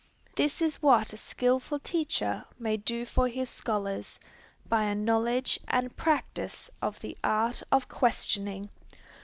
This 0.35 0.63
is 0.63 0.81
what 0.81 1.13
a 1.13 1.17
skilful 1.17 1.77
teacher 1.77 2.43
may 2.57 2.75
do 2.75 3.05
for 3.05 3.27
his 3.27 3.51
scholars, 3.51 4.19
by 4.67 4.85
a 4.85 4.95
knowledge 4.95 5.59
and 5.67 5.95
practice 5.95 6.71
of 6.81 6.99
the 7.01 7.15
art 7.23 7.61
of 7.71 7.87
questioning. 7.87 8.71